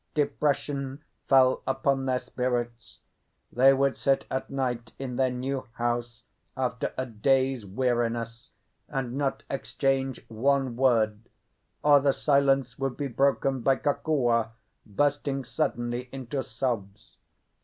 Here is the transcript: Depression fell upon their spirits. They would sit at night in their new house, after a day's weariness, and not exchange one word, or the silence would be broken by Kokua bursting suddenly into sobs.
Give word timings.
Depression 0.15 1.03
fell 1.27 1.61
upon 1.67 2.07
their 2.07 2.17
spirits. 2.17 3.01
They 3.53 3.71
would 3.71 3.95
sit 3.95 4.25
at 4.31 4.49
night 4.49 4.93
in 4.97 5.15
their 5.15 5.29
new 5.29 5.67
house, 5.73 6.23
after 6.57 6.91
a 6.97 7.05
day's 7.05 7.67
weariness, 7.67 8.49
and 8.89 9.13
not 9.13 9.43
exchange 9.47 10.19
one 10.27 10.75
word, 10.75 11.29
or 11.83 11.99
the 11.99 12.13
silence 12.13 12.79
would 12.79 12.97
be 12.97 13.09
broken 13.09 13.61
by 13.61 13.75
Kokua 13.75 14.49
bursting 14.87 15.43
suddenly 15.43 16.09
into 16.11 16.41
sobs. 16.41 17.17